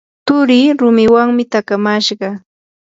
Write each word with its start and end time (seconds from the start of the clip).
turii 0.27 0.69
rumiwanmi 0.79 1.43
takamashqa. 1.51 2.29